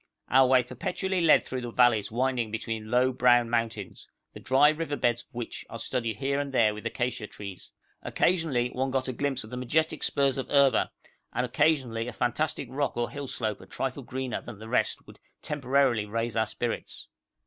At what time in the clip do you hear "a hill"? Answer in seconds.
13.09-13.27